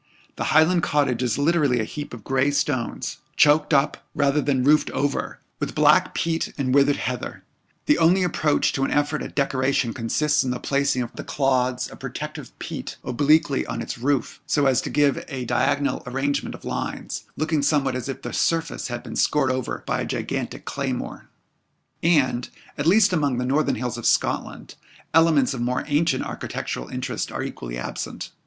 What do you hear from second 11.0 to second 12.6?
of the clods of protective